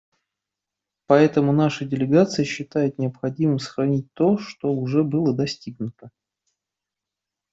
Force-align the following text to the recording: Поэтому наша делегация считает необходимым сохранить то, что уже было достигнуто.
Поэтому 1.05 1.51
наша 1.53 1.85
делегация 1.85 2.43
считает 2.43 2.97
необходимым 2.97 3.59
сохранить 3.59 4.11
то, 4.15 4.39
что 4.39 4.73
уже 4.73 5.03
было 5.03 5.31
достигнуто. 5.31 6.09